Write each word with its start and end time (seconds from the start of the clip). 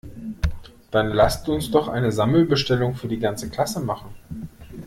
Dann 0.89 1.09
lasst 1.13 1.47
uns 1.47 1.69
doch 1.69 1.87
eine 1.87 2.11
Sammelbestellung 2.11 2.95
für 2.95 3.07
die 3.07 3.19
ganze 3.19 3.51
Klasse 3.51 3.81
machen! 3.81 4.15